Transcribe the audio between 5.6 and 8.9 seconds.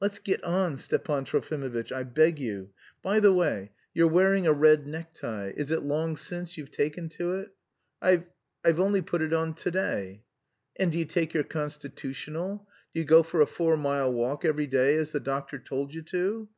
it long since you've taken to it?" "I've... I've